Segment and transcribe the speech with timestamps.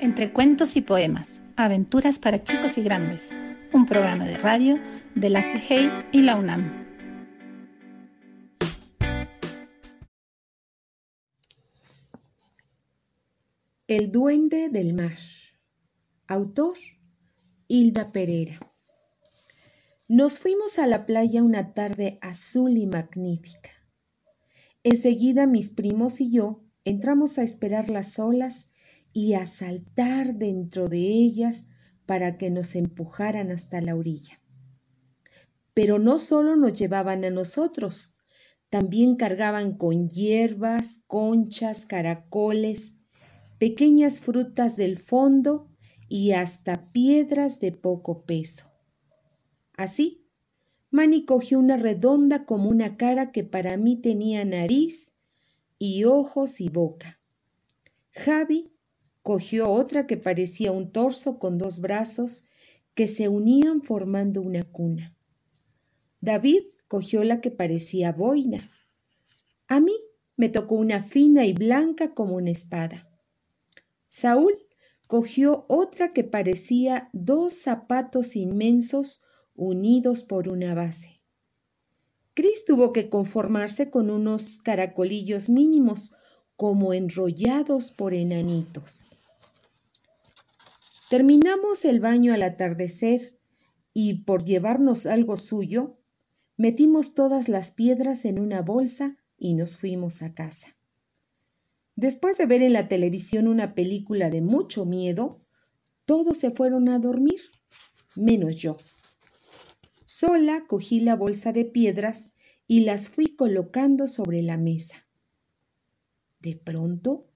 [0.00, 3.32] Entre cuentos y poemas, aventuras para chicos y grandes,
[3.74, 4.80] un programa de radio
[5.14, 6.86] de la CIGEI y la UNAM.
[13.86, 15.18] El duende del mar.
[16.28, 16.78] Autor
[17.68, 18.58] Hilda Pereira.
[20.08, 23.70] Nos fuimos a la playa una tarde azul y magnífica.
[24.82, 28.70] Enseguida mis primos y yo entramos a esperar las olas
[29.12, 31.66] y a saltar dentro de ellas
[32.06, 34.40] para que nos empujaran hasta la orilla.
[35.74, 38.16] Pero no solo nos llevaban a nosotros,
[38.68, 42.94] también cargaban con hierbas, conchas, caracoles,
[43.58, 45.68] pequeñas frutas del fondo
[46.08, 48.70] y hasta piedras de poco peso.
[49.76, 50.26] Así,
[50.90, 55.12] Manny cogió una redonda como una cara que para mí tenía nariz
[55.78, 57.20] y ojos y boca.
[58.12, 58.72] Javi
[59.30, 62.48] cogió otra que parecía un torso con dos brazos
[62.96, 65.14] que se unían formando una cuna.
[66.20, 68.68] David cogió la que parecía boina.
[69.68, 69.92] A mí
[70.36, 73.08] me tocó una fina y blanca como una espada.
[74.08, 74.58] Saúl
[75.06, 79.22] cogió otra que parecía dos zapatos inmensos
[79.54, 81.20] unidos por una base.
[82.34, 86.16] Chris tuvo que conformarse con unos caracolillos mínimos,
[86.56, 89.14] como enrollados por enanitos.
[91.10, 93.36] Terminamos el baño al atardecer
[93.92, 95.98] y, por llevarnos algo suyo,
[96.56, 100.76] metimos todas las piedras en una bolsa y nos fuimos a casa.
[101.96, 105.40] Después de ver en la televisión una película de mucho miedo,
[106.04, 107.40] todos se fueron a dormir,
[108.14, 108.76] menos yo.
[110.04, 112.34] Sola cogí la bolsa de piedras
[112.68, 115.08] y las fui colocando sobre la mesa.
[116.38, 117.26] De pronto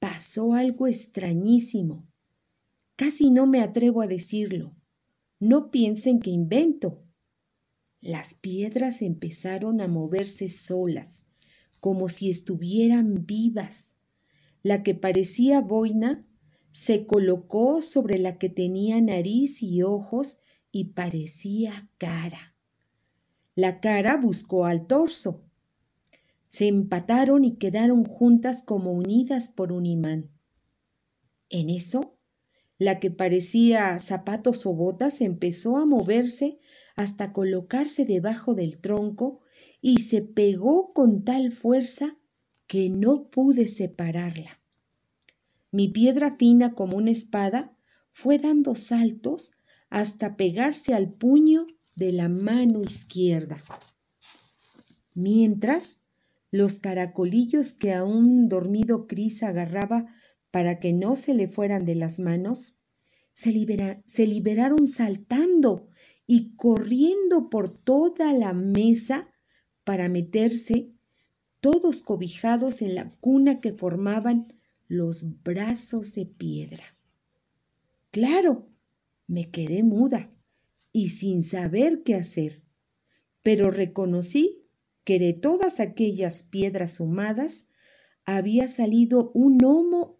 [0.00, 2.08] pasó algo extrañísimo.
[2.96, 4.74] Casi no me atrevo a decirlo.
[5.40, 7.02] No piensen que invento.
[8.00, 11.26] Las piedras empezaron a moverse solas,
[11.80, 13.96] como si estuvieran vivas.
[14.62, 16.24] La que parecía boina
[16.70, 22.54] se colocó sobre la que tenía nariz y ojos y parecía cara.
[23.54, 25.44] La cara buscó al torso.
[26.46, 30.30] Se empataron y quedaron juntas como unidas por un imán.
[31.48, 32.13] En eso,
[32.78, 36.58] la que parecía zapatos o botas empezó a moverse
[36.96, 39.40] hasta colocarse debajo del tronco
[39.80, 42.16] y se pegó con tal fuerza
[42.66, 44.60] que no pude separarla.
[45.70, 47.76] Mi piedra fina como una espada
[48.12, 49.52] fue dando saltos
[49.90, 53.62] hasta pegarse al puño de la mano izquierda.
[55.14, 56.00] Mientras,
[56.50, 60.14] los caracolillos que aún dormido Cris agarraba
[60.54, 62.78] para que no se le fueran de las manos,
[63.32, 63.50] se,
[64.06, 65.88] se liberaron saltando
[66.28, 69.28] y corriendo por toda la mesa
[69.82, 70.92] para meterse,
[71.58, 74.46] todos cobijados en la cuna que formaban
[74.86, 76.84] los brazos de piedra.
[78.12, 78.68] Claro,
[79.26, 80.30] me quedé muda
[80.92, 82.62] y sin saber qué hacer,
[83.42, 84.62] pero reconocí
[85.02, 87.66] que de todas aquellas piedras humadas
[88.24, 90.13] había salido un homo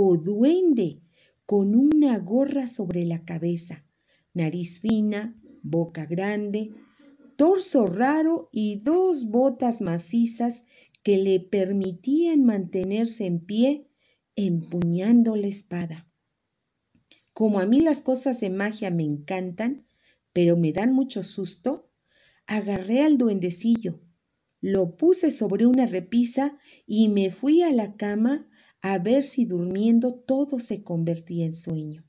[0.00, 1.00] o duende
[1.44, 3.84] con una gorra sobre la cabeza,
[4.32, 6.70] nariz fina, boca grande,
[7.34, 10.64] torso raro y dos botas macizas
[11.02, 13.88] que le permitían mantenerse en pie
[14.36, 16.06] empuñando la espada.
[17.32, 19.84] Como a mí las cosas de magia me encantan,
[20.32, 21.90] pero me dan mucho susto,
[22.46, 23.98] agarré al duendecillo,
[24.60, 26.56] lo puse sobre una repisa
[26.86, 28.47] y me fui a la cama
[28.80, 32.04] a ver si durmiendo todo se convertía en sueño.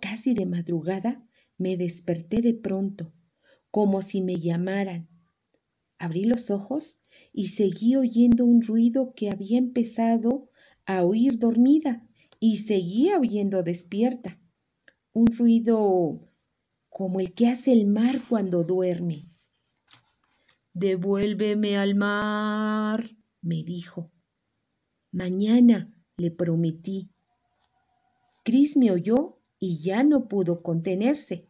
[0.00, 1.26] Casi de madrugada
[1.56, 3.12] me desperté de pronto
[3.70, 5.08] como si me llamaran.
[5.98, 6.98] Abrí los ojos
[7.32, 10.50] y seguí oyendo un ruido que había empezado
[10.86, 12.06] a oír dormida
[12.40, 14.38] y seguía oyendo despierta.
[15.12, 16.28] Un ruido
[16.88, 19.28] como el que hace el mar cuando duerme.
[20.72, 23.10] Devuélveme al mar,
[23.42, 24.12] me dijo.
[25.12, 27.10] Mañana, le prometí.
[28.44, 31.48] Cris me oyó y ya no pudo contenerse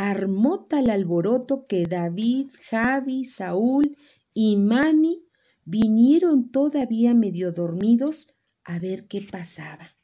[0.00, 3.98] armó tal alboroto que David, Javi, Saúl
[4.32, 5.26] y Mani
[5.66, 8.34] vinieron todavía medio dormidos
[8.64, 9.94] a ver qué pasaba.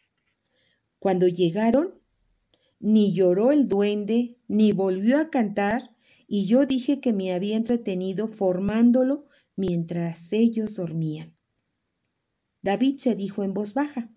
[0.98, 1.94] Cuando llegaron,
[2.78, 5.96] ni lloró el duende, ni volvió a cantar,
[6.28, 9.24] y yo dije que me había entretenido formándolo
[9.56, 11.35] mientras ellos dormían.
[12.66, 14.12] David se dijo en voz baja,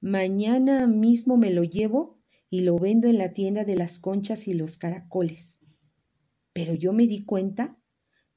[0.00, 4.52] Mañana mismo me lo llevo y lo vendo en la tienda de las conchas y
[4.52, 5.58] los caracoles.
[6.52, 7.76] Pero yo me di cuenta,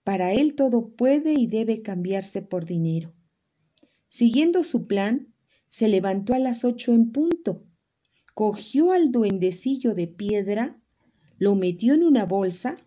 [0.03, 3.13] para él todo puede y debe cambiarse por dinero.
[4.07, 5.36] Siguiendo su plan,
[5.68, 7.68] se levantó a las ocho en punto,
[8.33, 10.81] cogió al duendecillo de piedra,
[11.38, 12.77] lo metió en una bolsa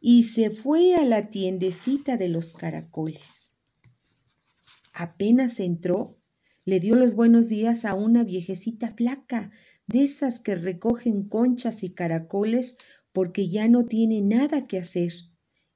[0.00, 3.55] y se fue a la tiendecita de los caracoles.
[4.98, 6.16] Apenas entró,
[6.64, 9.50] le dio los buenos días a una viejecita flaca,
[9.86, 12.78] de esas que recogen conchas y caracoles
[13.12, 15.12] porque ya no tiene nada que hacer,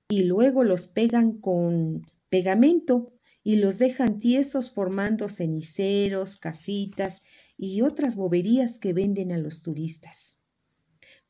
[0.09, 3.13] y luego los pegan con pegamento
[3.45, 7.23] y los dejan tiesos formando ceniceros, casitas
[7.59, 10.39] y otras boberías que venden a los turistas.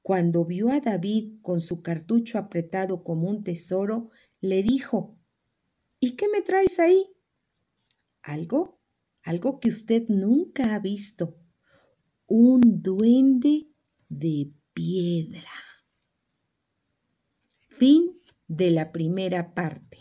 [0.00, 4.10] Cuando vio a David con su cartucho apretado como un tesoro,
[4.40, 5.18] le dijo
[5.98, 7.04] ¿Y qué me traes ahí?
[8.22, 8.78] Algo,
[9.22, 11.36] algo que usted nunca ha visto.
[12.26, 13.68] Un duende
[14.08, 15.50] de piedra.
[17.68, 18.14] Fin
[18.46, 19.98] de la primera parte.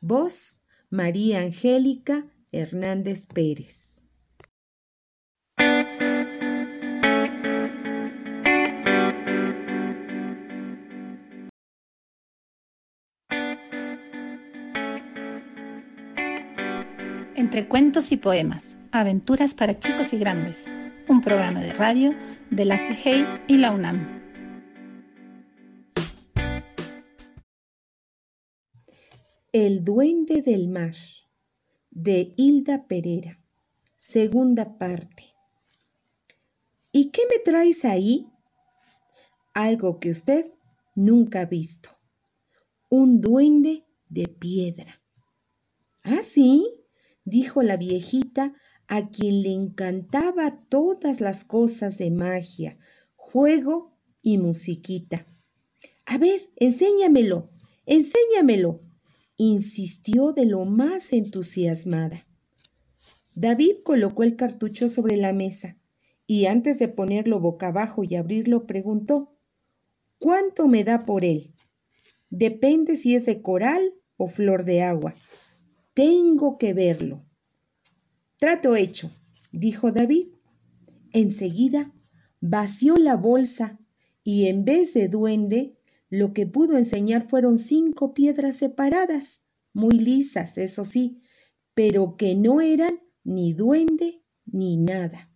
[0.00, 3.89] Voz María Angélica Hernández Pérez.
[17.50, 20.66] Entre cuentos y poemas, aventuras para chicos y grandes,
[21.08, 22.14] un programa de radio
[22.48, 24.22] de la CIGEI y la UNAM.
[29.50, 30.94] El duende del mar
[31.90, 33.40] de Hilda Pereira,
[33.96, 35.34] segunda parte.
[36.92, 38.28] ¿Y qué me traes ahí?
[39.54, 40.44] Algo que usted
[40.94, 41.90] nunca ha visto.
[42.88, 45.02] Un duende de piedra.
[46.04, 46.79] ¿Ah, sí?
[47.24, 48.54] Dijo la viejita,
[48.86, 52.76] a quien le encantaba todas las cosas de magia,
[53.14, 55.24] juego y musiquita.
[56.06, 57.50] A ver, enséñamelo,
[57.86, 58.80] enséñamelo,
[59.36, 62.26] insistió de lo más entusiasmada.
[63.34, 65.78] David colocó el cartucho sobre la mesa
[66.26, 69.36] y antes de ponerlo boca abajo y abrirlo preguntó
[70.18, 71.54] ¿Cuánto me da por él?
[72.28, 75.14] Depende si es de coral o flor de agua.
[75.94, 77.24] Tengo que verlo.
[78.38, 79.10] Trato hecho,
[79.52, 80.28] dijo David.
[81.12, 81.92] Enseguida
[82.40, 83.78] vació la bolsa
[84.22, 85.76] y en vez de duende,
[86.08, 89.42] lo que pudo enseñar fueron cinco piedras separadas,
[89.72, 91.22] muy lisas, eso sí,
[91.74, 95.30] pero que no eran ni duende ni nada.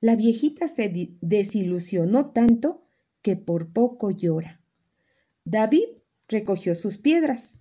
[0.00, 2.84] La viejita se desilusionó tanto
[3.22, 4.60] que por poco llora.
[5.44, 5.86] David
[6.28, 7.60] recogió sus piedras,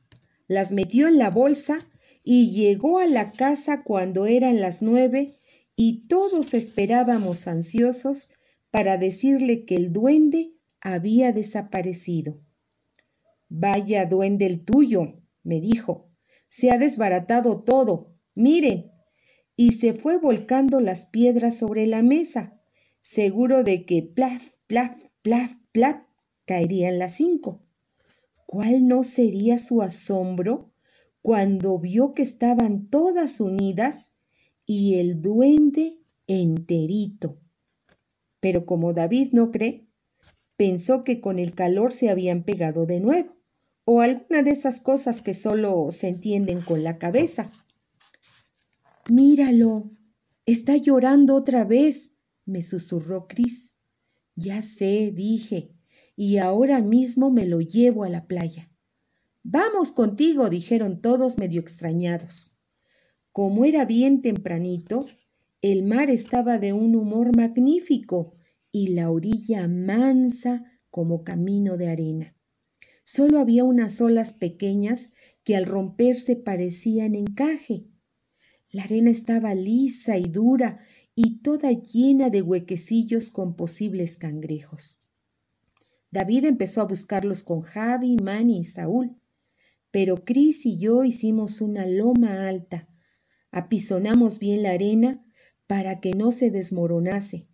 [0.54, 1.88] las metió en la bolsa
[2.24, 5.34] y llegó a la casa cuando eran las nueve
[5.76, 8.32] y todos esperábamos ansiosos
[8.72, 12.40] para decirle que el duende había desaparecido.
[13.50, 16.10] Vaya duende el tuyo, me dijo.
[16.48, 18.16] Se ha desbaratado todo.
[18.36, 18.92] Miren.
[19.56, 22.60] Y se fue volcando las piedras sobre la mesa,
[23.02, 26.02] seguro de que plaf, plaf, plaf, plaf
[26.46, 27.63] caerían las cinco.
[28.54, 30.72] ¿Cuál no sería su asombro
[31.24, 34.14] cuando vio que estaban todas unidas
[34.64, 37.40] y el duende enterito.
[38.40, 39.88] Pero como David no cree,
[40.56, 43.36] pensó que con el calor se habían pegado de nuevo,
[43.86, 47.52] o alguna de esas cosas que solo se entienden con la cabeza.
[49.10, 49.90] Míralo,
[50.46, 52.12] está llorando otra vez,
[52.46, 53.78] me susurró Cris.
[54.36, 55.73] Ya sé, dije,
[56.16, 58.70] y ahora mismo me lo llevo a la playa.
[59.44, 62.60] Vamos contigo, dijeron todos medio extrañados.
[63.32, 65.06] Como era bien tempranito,
[65.62, 68.36] el mar estaba de un humor magnífico
[68.72, 72.36] y la orilla mansa como camino de arena.
[73.04, 75.12] Solo había unas olas pequeñas
[75.44, 77.88] que al romperse parecían encaje.
[78.72, 80.80] La arena estaba lisa y dura
[81.16, 85.03] y toda llena de huequecillos con posibles cangrejos.
[86.14, 89.18] David empezó a buscarlos con Javi, Manny y Saúl
[89.94, 92.90] pero Cris y yo hicimos una loma alta,
[93.52, 95.24] apisonamos bien la arena
[95.68, 97.48] para que no se desmoronase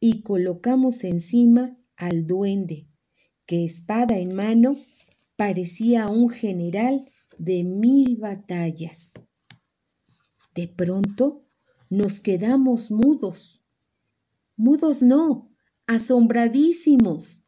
[0.00, 2.88] y colocamos encima al duende,
[3.46, 4.76] que espada en mano
[5.36, 9.12] parecía un general de mil batallas.
[10.52, 11.44] De pronto
[11.90, 13.62] nos quedamos mudos.
[14.56, 15.48] Mudos no,
[15.86, 17.43] asombradísimos.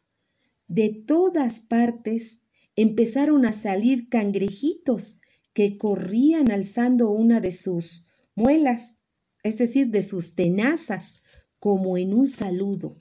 [0.69, 2.43] De todas partes
[2.75, 5.21] empezaron a salir cangrejitos
[5.53, 8.99] que corrían alzando una de sus muelas,
[9.43, 11.23] es decir, de sus tenazas,
[11.59, 12.95] como en un saludo.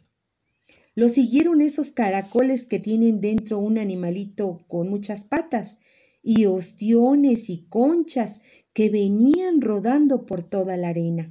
[0.94, 5.80] Lo siguieron esos caracoles que tienen dentro un animalito con muchas patas
[6.24, 8.42] y ostiones y conchas
[8.74, 11.30] que venían rodando por toda la arena.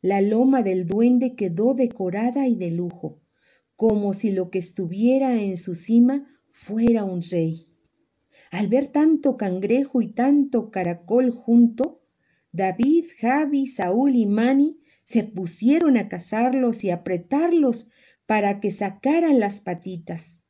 [0.00, 3.18] La loma del duende quedó decorada y de lujo,
[3.76, 7.66] como si lo que estuviera en su cima fuera un rey.
[8.50, 12.02] Al ver tanto cangrejo y tanto caracol junto,
[12.52, 17.90] David, Javi, Saúl y Mani se pusieron a cazarlos y apretarlos
[18.24, 20.42] para que sacaran las patitas.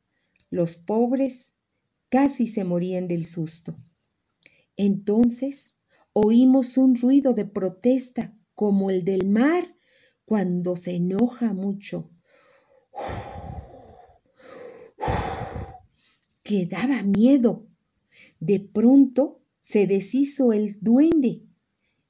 [0.51, 1.55] Los pobres
[2.09, 3.77] casi se morían del susto.
[4.77, 5.81] Entonces
[6.13, 9.75] oímos un ruido de protesta como el del mar
[10.25, 12.11] cuando se enoja mucho.
[16.47, 17.67] Que daba miedo.
[18.39, 21.43] De pronto se deshizo el duende.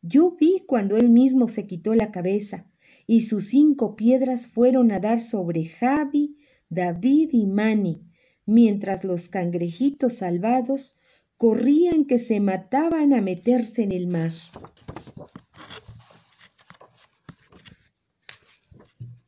[0.02, 2.70] Yo vi cuando él mismo se quitó la cabeza
[3.06, 6.36] y sus cinco piedras fueron a dar sobre Javi,
[6.68, 8.02] David y Mani,
[8.44, 10.98] mientras los cangrejitos salvados
[11.38, 14.32] corrían que se mataban a meterse en el mar.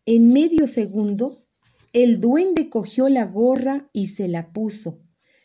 [0.05, 1.39] En medio segundo,
[1.93, 5.01] el duende cogió la gorra y se la puso.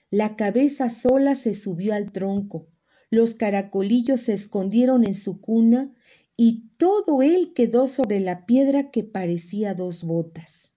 [0.09, 2.67] La cabeza sola se subió al tronco.
[3.09, 5.93] Los caracolillos se escondieron en su cuna
[6.35, 10.73] y todo él quedó sobre la piedra que parecía dos botas.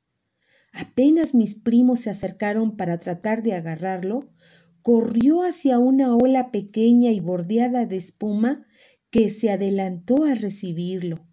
[0.72, 4.28] Apenas mis primos se acercaron para tratar de agarrarlo,
[4.82, 8.66] corrió hacia una ola pequeña y bordeada de espuma
[9.10, 11.26] que se adelantó a recibirlo.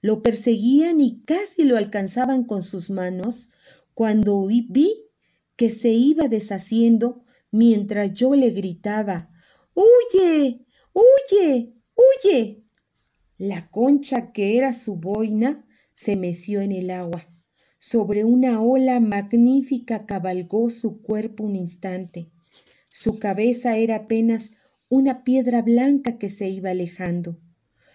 [0.00, 3.50] Lo perseguían y casi lo alcanzaban con sus manos
[3.96, 5.08] cuando vi
[5.56, 9.30] que se iba deshaciendo mientras yo le gritaba
[9.72, 12.62] Huye, huye, huye.
[13.38, 17.26] La concha que era su boina se meció en el agua.
[17.78, 22.28] Sobre una ola magnífica cabalgó su cuerpo un instante.
[22.90, 24.56] Su cabeza era apenas
[24.90, 27.38] una piedra blanca que se iba alejando.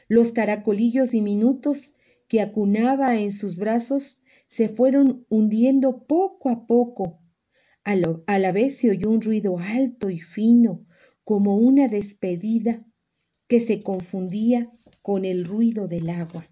[0.08, 1.93] Los caracolillos diminutos
[2.27, 4.20] que acunaba en sus brazos
[4.51, 7.22] se fueron hundiendo poco a poco.
[7.86, 10.86] A, la vez se oyó un ruido alto y fino,
[11.24, 12.86] como una despedida
[13.48, 14.70] que se confundía
[15.01, 16.50] con el ruido del agua.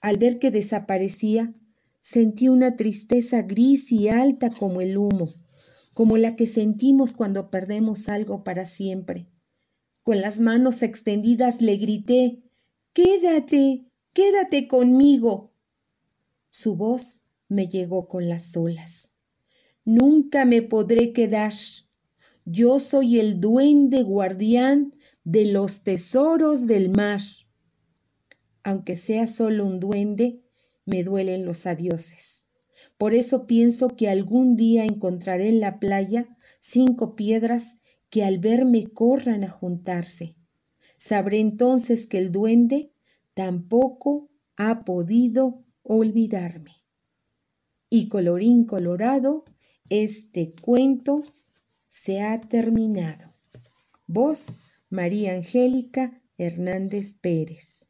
[0.00, 1.52] Al ver que desaparecía,
[1.98, 5.34] sentí una tristeza gris y alta como el humo,
[5.94, 9.26] como la que sentimos cuando perdemos algo para siempre.
[10.04, 12.44] Con las manos extendidas le grité
[12.92, 15.52] Quédate, quédate conmigo.
[16.48, 19.12] Su voz me llegó con las olas.
[19.84, 21.52] Nunca me podré quedar.
[22.44, 27.20] Yo soy el duende guardián de los tesoros del mar
[28.62, 30.42] aunque sea solo un duende,
[30.84, 32.46] me duelen los adioses.
[32.98, 37.78] Por eso pienso que algún día encontraré en la playa cinco piedras
[38.10, 40.36] que al verme corran a juntarse.
[40.96, 42.92] Sabré entonces que el duende
[43.40, 44.28] tampoco
[44.58, 46.72] ha podido olvidarme.
[47.88, 49.46] Y colorín colorado,
[49.88, 51.22] este cuento
[51.88, 53.32] se ha terminado.
[54.06, 54.58] Voz
[54.90, 57.86] María Angélica Hernández Pérez.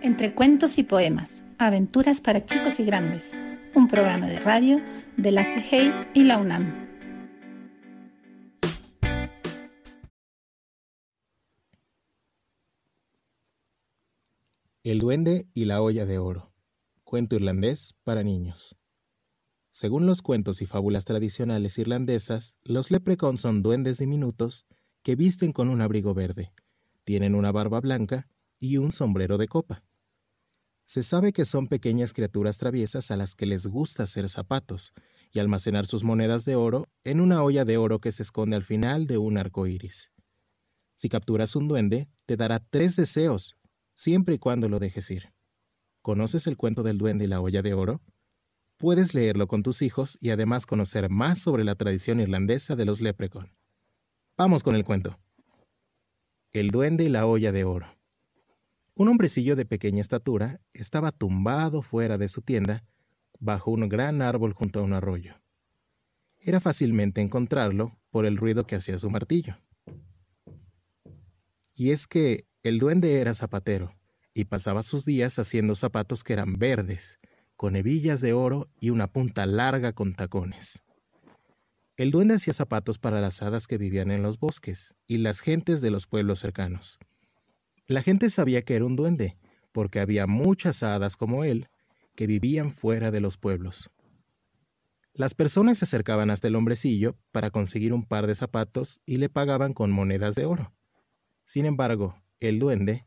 [0.00, 3.32] Entre cuentos y poemas, aventuras para chicos y grandes,
[3.74, 4.80] un programa de radio
[5.16, 6.88] de la CIGEI y la UNAM.
[14.84, 16.52] El duende y la olla de oro.
[17.04, 18.76] Cuento irlandés para niños.
[19.70, 24.66] Según los cuentos y fábulas tradicionales irlandesas, los leprecons son duendes diminutos
[25.02, 26.52] que visten con un abrigo verde,
[27.04, 29.87] tienen una barba blanca y un sombrero de copa.
[30.88, 34.94] Se sabe que son pequeñas criaturas traviesas a las que les gusta hacer zapatos
[35.30, 38.62] y almacenar sus monedas de oro en una olla de oro que se esconde al
[38.62, 40.12] final de un arco iris.
[40.94, 43.58] Si capturas un duende, te dará tres deseos,
[43.92, 45.30] siempre y cuando lo dejes ir.
[46.00, 48.00] ¿Conoces el cuento del duende y la olla de oro?
[48.78, 53.02] Puedes leerlo con tus hijos y además conocer más sobre la tradición irlandesa de los
[53.02, 53.52] leprecon.
[54.38, 55.18] Vamos con el cuento.
[56.50, 57.97] El duende y la olla de oro.
[58.98, 62.82] Un hombrecillo de pequeña estatura estaba tumbado fuera de su tienda,
[63.38, 65.40] bajo un gran árbol junto a un arroyo.
[66.40, 69.56] Era fácilmente encontrarlo por el ruido que hacía su martillo.
[71.76, 73.94] Y es que el duende era zapatero,
[74.34, 77.20] y pasaba sus días haciendo zapatos que eran verdes,
[77.54, 80.82] con hebillas de oro y una punta larga con tacones.
[81.96, 85.80] El duende hacía zapatos para las hadas que vivían en los bosques y las gentes
[85.82, 86.98] de los pueblos cercanos.
[87.88, 89.38] La gente sabía que era un duende,
[89.72, 91.68] porque había muchas hadas como él
[92.14, 93.90] que vivían fuera de los pueblos.
[95.14, 99.30] Las personas se acercaban hasta el hombrecillo para conseguir un par de zapatos y le
[99.30, 100.74] pagaban con monedas de oro.
[101.46, 103.06] Sin embargo, el duende,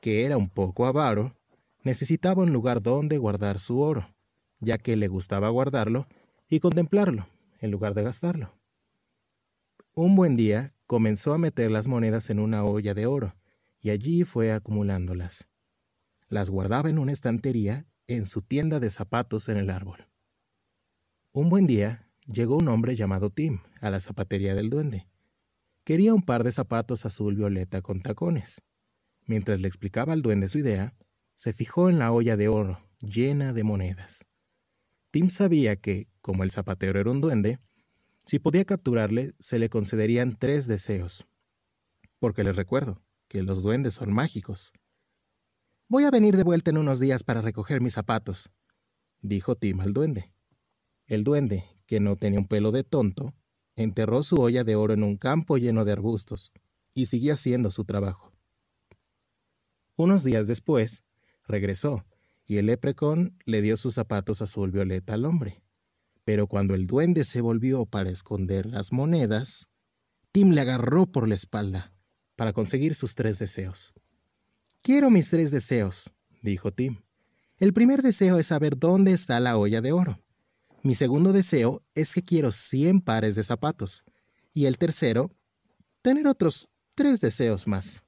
[0.00, 1.36] que era un poco avaro,
[1.82, 4.14] necesitaba un lugar donde guardar su oro,
[4.60, 6.06] ya que le gustaba guardarlo
[6.48, 7.26] y contemplarlo
[7.58, 8.54] en lugar de gastarlo.
[9.92, 13.34] Un buen día comenzó a meter las monedas en una olla de oro
[13.80, 15.48] y allí fue acumulándolas.
[16.28, 20.06] Las guardaba en una estantería en su tienda de zapatos en el árbol.
[21.32, 25.08] Un buen día llegó un hombre llamado Tim a la zapatería del duende.
[25.84, 28.62] Quería un par de zapatos azul violeta con tacones.
[29.26, 30.94] Mientras le explicaba al duende su idea,
[31.36, 34.26] se fijó en la olla de oro llena de monedas.
[35.10, 37.58] Tim sabía que, como el zapatero era un duende,
[38.26, 41.26] si podía capturarle, se le concederían tres deseos.
[42.18, 44.72] Porque les recuerdo que los duendes son mágicos.
[45.88, 48.50] Voy a venir de vuelta en unos días para recoger mis zapatos,
[49.22, 50.32] dijo Tim al duende.
[51.06, 53.32] El duende, que no tenía un pelo de tonto,
[53.76, 56.52] enterró su olla de oro en un campo lleno de arbustos
[56.92, 58.32] y siguió haciendo su trabajo.
[59.96, 61.04] Unos días después,
[61.46, 62.04] Regresó,
[62.44, 65.62] y el leprecon le dio sus zapatos azul violeta al hombre.
[66.24, 69.68] Pero cuando el duende se volvió para esconder las monedas,
[70.30, 71.89] Tim le agarró por la espalda
[72.40, 73.92] para conseguir sus tres deseos.
[74.80, 77.02] Quiero mis tres deseos, dijo Tim.
[77.58, 80.18] El primer deseo es saber dónde está la olla de oro.
[80.82, 84.04] Mi segundo deseo es que quiero cien pares de zapatos.
[84.54, 85.30] Y el tercero,
[86.00, 88.04] tener otros tres deseos más.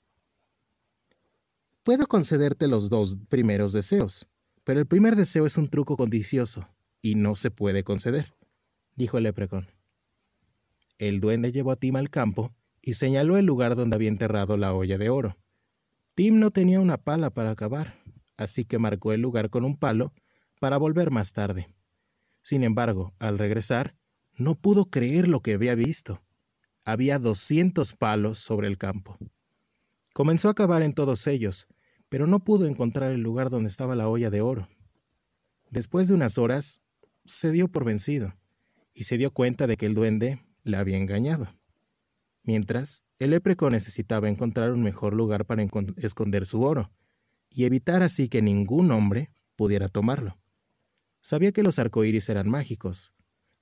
[1.82, 4.26] Puedo concederte los dos primeros deseos,
[4.64, 6.66] pero el primer deseo es un truco codicioso
[7.02, 8.32] y no se puede conceder,
[8.96, 9.68] dijo el leprecon.
[10.96, 14.74] El duende llevó a Tim al campo y señaló el lugar donde había enterrado la
[14.74, 15.38] olla de oro.
[16.14, 18.02] Tim no tenía una pala para acabar,
[18.36, 20.12] así que marcó el lugar con un palo
[20.60, 21.74] para volver más tarde.
[22.42, 23.94] Sin embargo, al regresar,
[24.36, 26.22] no pudo creer lo que había visto.
[26.84, 29.16] Había doscientos palos sobre el campo.
[30.12, 31.68] Comenzó a cavar en todos ellos,
[32.08, 34.68] pero no pudo encontrar el lugar donde estaba la olla de oro.
[35.70, 36.80] Después de unas horas,
[37.24, 38.34] se dio por vencido
[38.92, 41.48] y se dio cuenta de que el duende le había engañado.
[42.42, 45.64] Mientras, el lepreco necesitaba encontrar un mejor lugar para
[45.96, 46.90] esconder su oro
[47.50, 50.38] y evitar así que ningún hombre pudiera tomarlo.
[51.20, 53.12] Sabía que los arcoíris eran mágicos.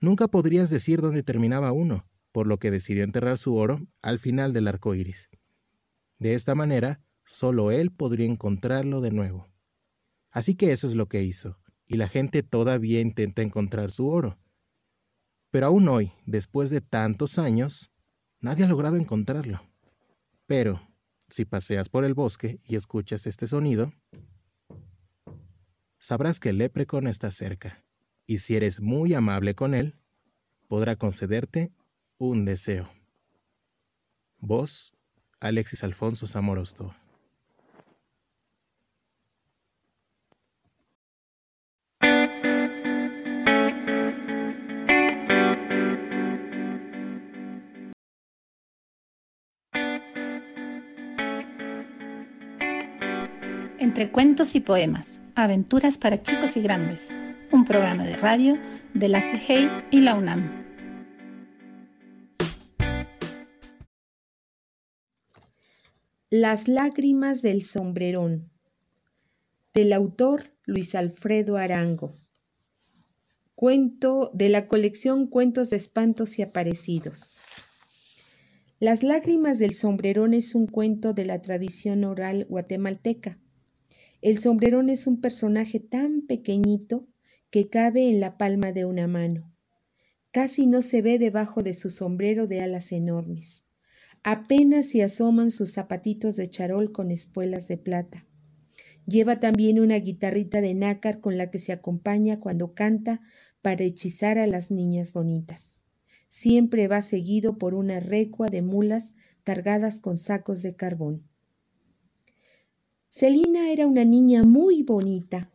[0.01, 4.53] Nunca podrías decir dónde terminaba uno, por lo que decidió enterrar su oro al final
[4.53, 5.29] del arco iris.
[6.19, 9.49] De esta manera, solo él podría encontrarlo de nuevo.
[10.31, 14.39] Así que eso es lo que hizo, y la gente todavía intenta encontrar su oro.
[15.51, 17.91] Pero aún hoy, después de tantos años,
[18.41, 19.63] nadie ha logrado encontrarlo.
[20.47, 20.81] Pero,
[21.29, 23.93] si paseas por el bosque y escuchas este sonido,
[25.99, 27.85] sabrás que el leprecon está cerca,
[28.27, 29.95] y si eres muy amable con él,
[30.69, 31.73] podrá concederte
[32.19, 32.89] un deseo.
[34.39, 34.93] Vos
[35.41, 36.95] Alexis Alfonso Zamorosto.
[54.09, 57.11] Cuentos y poemas, aventuras para chicos y grandes,
[57.53, 58.59] un programa de radio
[58.95, 60.65] de la CGI y la UNAM.
[66.31, 68.51] Las lágrimas del sombrerón
[69.75, 72.17] del autor Luis Alfredo Arango.
[73.55, 77.39] Cuento de la colección Cuentos de Espantos y Aparecidos.
[78.81, 83.39] Las lágrimas del sombrerón es un cuento de la tradición oral guatemalteca.
[84.23, 87.07] El sombrerón es un personaje tan pequeñito
[87.51, 89.53] que cabe en la palma de una mano.
[90.31, 93.65] Casi no se ve debajo de su sombrero de alas enormes
[94.23, 98.27] apenas se asoman sus zapatitos de charol con espuelas de plata.
[99.07, 103.23] Lleva también una guitarrita de nácar con la que se acompaña cuando canta
[103.63, 105.83] para hechizar a las niñas bonitas.
[106.29, 111.25] Siempre va seguido por una recua de mulas cargadas con sacos de carbón.
[113.13, 115.51] Celina era una niña muy bonita.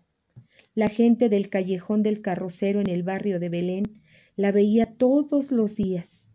[0.73, 4.01] La gente del callejón del carrocero en el barrio de Belén
[4.35, 6.27] la veía todos los días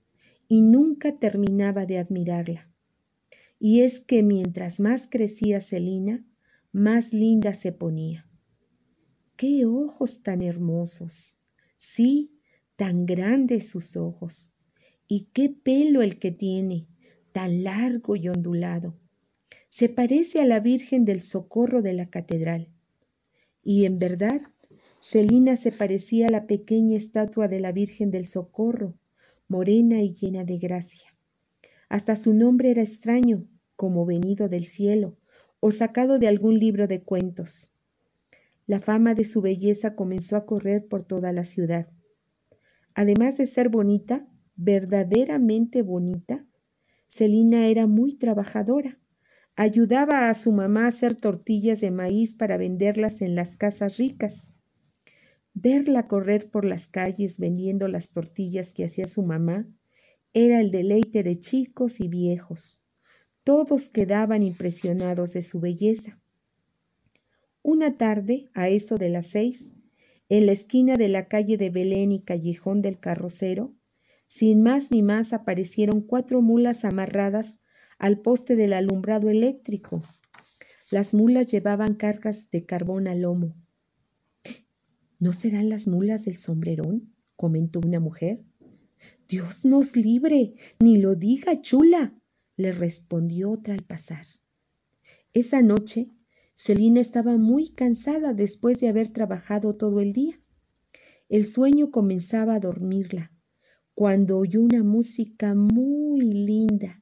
[0.49, 2.71] y nunca terminaba de admirarla.
[3.59, 6.25] Y es que mientras más crecía Celina,
[6.73, 8.27] más linda se ponía.
[9.37, 11.37] ¡Qué ojos tan hermosos!
[11.77, 12.33] Sí,
[12.77, 14.57] tan grandes sus ojos.
[15.07, 16.87] Y qué pelo el que tiene,
[17.33, 18.95] tan largo y ondulado.
[19.71, 22.67] Se parece a la Virgen del Socorro de la Catedral.
[23.63, 24.43] Y en verdad,
[24.99, 28.95] Celina se parecía a la pequeña estatua de la Virgen del Socorro,
[29.47, 31.15] morena y llena de gracia.
[31.89, 35.17] Hasta su nombre era extraño, como venido del cielo,
[35.61, 37.73] o sacado de algún libro de cuentos.
[38.67, 41.87] La fama de su belleza comenzó a correr por toda la ciudad.
[42.95, 46.45] Además de ser bonita, verdaderamente bonita,
[47.07, 49.00] Celina era muy trabajadora.
[49.63, 54.55] Ayudaba a su mamá a hacer tortillas de maíz para venderlas en las casas ricas.
[55.53, 59.69] Verla correr por las calles vendiendo las tortillas que hacía su mamá
[60.33, 62.87] era el deleite de chicos y viejos.
[63.45, 66.19] Todos quedaban impresionados de su belleza.
[67.61, 69.75] Una tarde, a eso de las seis,
[70.31, 73.75] en la esquina de la calle de Belén y callejón del carrocero,
[74.27, 77.61] sin más ni más aparecieron cuatro mulas amarradas
[78.01, 80.03] al poste del alumbrado eléctrico.
[80.91, 83.55] Las mulas llevaban cargas de carbón al lomo.
[85.19, 87.13] ¿No serán las mulas del sombrerón?
[87.37, 88.43] comentó una mujer.
[89.29, 92.15] Dios nos libre, ni lo diga, chula,
[92.57, 94.25] le respondió otra al pasar.
[95.35, 96.09] Esa noche,
[96.55, 100.41] Celina estaba muy cansada después de haber trabajado todo el día.
[101.29, 103.31] El sueño comenzaba a dormirla,
[103.95, 107.01] cuando oyó una música muy linda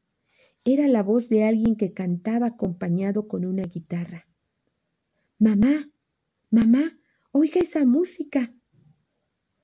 [0.65, 4.27] era la voz de alguien que cantaba acompañado con una guitarra.
[5.39, 5.91] Mamá,
[6.51, 6.99] mamá,
[7.33, 8.53] oiga esa música.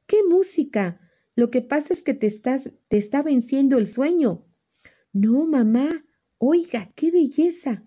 [0.07, 1.00] ¿Qué música?
[1.35, 4.44] Lo que pasa es que te estás, te está venciendo el sueño.
[5.12, 6.04] No, mamá,
[6.38, 7.85] oiga, qué belleza.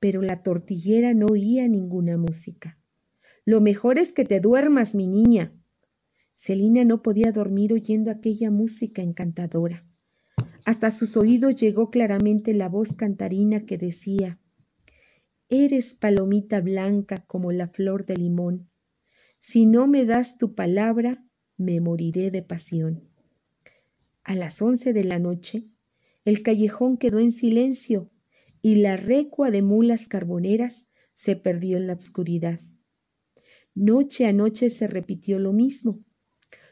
[0.00, 2.78] Pero la tortillera no oía ninguna música.
[3.44, 5.52] Lo mejor es que te duermas, mi niña.
[6.32, 9.86] Celina no podía dormir oyendo aquella música encantadora.
[10.84, 14.38] Hasta sus oídos llegó claramente la voz cantarina que decía,
[15.48, 18.68] Eres palomita blanca como la flor de limón.
[19.38, 21.24] Si no me das tu palabra,
[21.56, 23.08] me moriré de pasión.
[24.24, 25.64] A las once de la noche,
[26.26, 28.10] el callejón quedó en silencio
[28.60, 32.60] y la recua de mulas carboneras se perdió en la oscuridad.
[33.74, 36.04] Noche a noche se repitió lo mismo.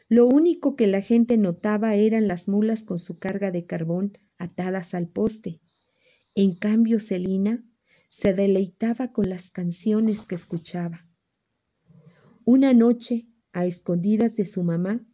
[0.09, 4.93] Lo único que la gente notaba eran las mulas con su carga de carbón atadas
[4.93, 5.61] al poste.
[6.35, 7.63] En cambio, Celina
[8.09, 11.07] se deleitaba con las canciones que escuchaba.
[12.45, 15.05] Una noche, a escondidas de su mamá,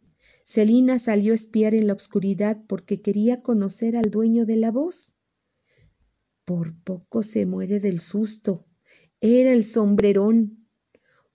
[0.44, 5.14] Celina salió a espiar en la oscuridad porque quería conocer al dueño de la voz.
[6.44, 8.66] Por poco se muere del susto.
[9.20, 10.66] Era el sombrerón,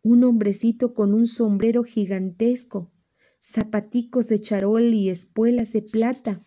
[0.02, 2.92] un hombrecito con un sombrero gigantesco,
[3.52, 6.44] zapaticos de charol y espuelas de plata.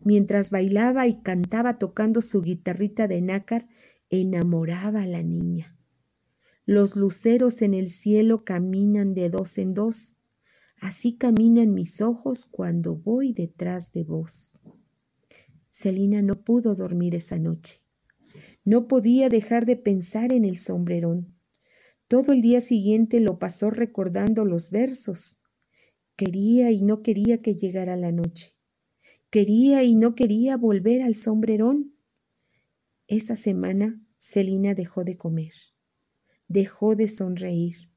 [0.00, 3.68] Mientras bailaba y cantaba tocando su guitarrita de nácar,
[4.08, 5.76] enamoraba a la niña.
[6.64, 10.16] Los luceros en el cielo caminan de dos en dos.
[10.80, 14.54] Así caminan mis ojos cuando voy detrás de vos.
[15.70, 17.80] Celina no pudo dormir esa noche.
[18.64, 21.34] No podía dejar de pensar en el sombrerón.
[22.08, 25.41] Todo el día siguiente lo pasó recordando los versos
[26.24, 28.52] Quería y no quería que llegara la noche.
[29.28, 31.96] Quería y no quería volver al sombrerón.
[33.08, 35.52] Esa semana Celina dejó de comer,
[36.46, 37.90] dejó de sonreír.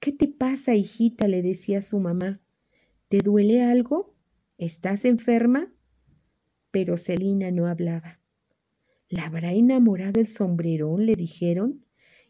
[0.00, 1.28] ¿Qué te pasa, hijita?
[1.28, 2.40] le decía su mamá.
[3.10, 4.14] ¿Te duele algo?
[4.56, 5.70] ¿Estás enferma?
[6.70, 8.20] Pero Celina no hablaba.
[9.10, 11.04] ¿La habrá enamorado el sombrerón?
[11.04, 11.84] le dijeron,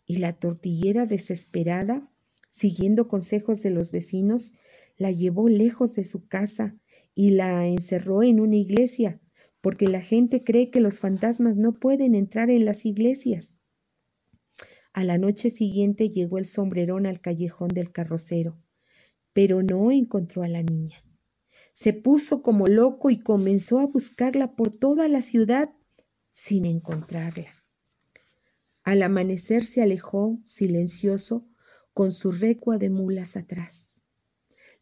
[0.07, 2.11] y la tortillera desesperada,
[2.49, 4.55] siguiendo consejos de los vecinos,
[4.99, 6.77] la llevó lejos de su casa
[7.15, 9.21] y la encerró en una iglesia,
[9.61, 13.61] porque la gente cree que los fantasmas no pueden entrar en las iglesias.
[14.93, 18.59] A la noche siguiente llegó el sombrerón al callejón del carrocero,
[19.33, 21.05] pero no encontró a la niña.
[21.73, 25.71] Se puso como loco y comenzó a buscarla por toda la ciudad
[26.31, 27.53] sin encontrarla.
[28.83, 31.47] Al amanecer se alejó, silencioso,
[31.93, 33.88] con su recua de mulas atrás.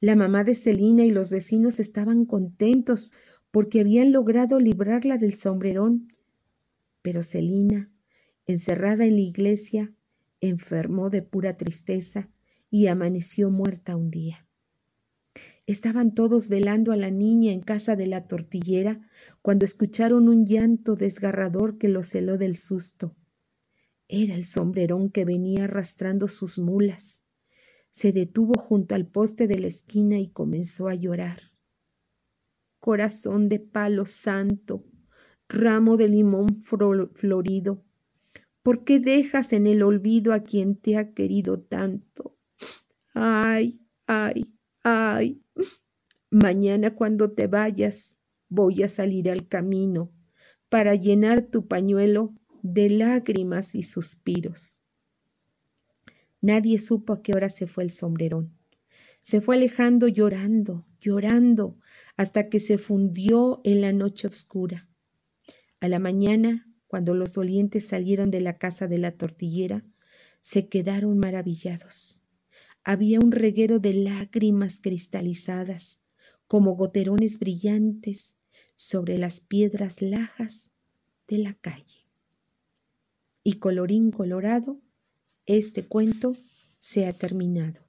[0.00, 3.10] La mamá de Celina y los vecinos estaban contentos
[3.50, 6.12] porque habían logrado librarla del sombrerón.
[7.00, 7.90] Pero Celina,
[8.46, 9.94] encerrada en la iglesia,
[10.40, 12.28] enfermó de pura tristeza
[12.70, 14.46] y amaneció muerta un día.
[15.66, 19.00] Estaban todos velando a la niña en casa de la tortillera
[19.42, 23.16] cuando escucharon un llanto desgarrador que los celó del susto.
[24.08, 27.25] Era el sombrerón que venía arrastrando sus mulas.
[27.96, 31.38] Se detuvo junto al poste de la esquina y comenzó a llorar.
[32.78, 34.84] Corazón de palo santo,
[35.48, 37.82] ramo de limón florido,
[38.62, 42.36] ¿por qué dejas en el olvido a quien te ha querido tanto?
[43.14, 45.42] Ay, ay, ay.
[46.30, 48.18] Mañana cuando te vayas
[48.50, 50.12] voy a salir al camino
[50.68, 54.82] para llenar tu pañuelo de lágrimas y suspiros.
[56.40, 58.56] Nadie supo a qué hora se fue el sombrerón.
[59.22, 61.78] Se fue alejando llorando, llorando,
[62.16, 64.88] hasta que se fundió en la noche oscura.
[65.80, 69.84] A la mañana, cuando los dolientes salieron de la casa de la tortillera,
[70.40, 72.22] se quedaron maravillados.
[72.84, 76.00] Había un reguero de lágrimas cristalizadas,
[76.46, 78.36] como goterones brillantes,
[78.76, 80.70] sobre las piedras lajas
[81.26, 82.06] de la calle
[83.42, 84.80] y colorín colorado,
[85.46, 86.34] este cuento
[86.78, 87.80] se ha terminado.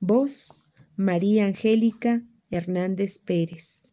[0.00, 0.54] Voz
[0.96, 3.91] María Angélica Hernández Pérez.